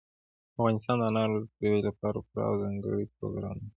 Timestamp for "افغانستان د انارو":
0.55-1.35